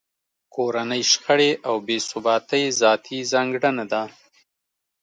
کورنۍ 0.55 1.01
شخړې 1.11 1.51
او 1.67 1.75
بې 1.85 1.97
ثباتۍ 2.09 2.63
ذاتي 2.81 3.19
ځانګړنه 3.31 3.85
ده. 3.91 4.03